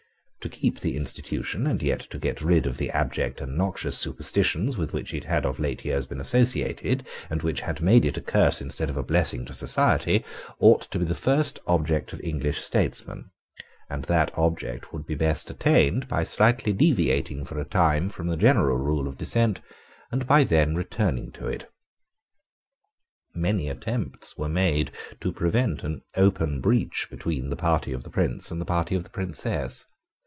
[0.41, 4.75] To keep the institution, and yet to get rid of the abject and noxious superstitions
[4.75, 8.21] with which it had of late years been associated and which had made it a
[8.21, 10.25] curse instead of a blessing to society,
[10.57, 13.29] ought to be the first object of English statesmen;
[13.87, 18.35] and that object would be best attained by slightly deviating for a time from the
[18.35, 19.61] general rule of descent,
[20.11, 21.69] and by then returning to it.
[23.35, 24.89] Many attempts were made
[25.19, 29.03] to prevent an open breach between the party of the Prince and the party of
[29.03, 29.85] the Princess.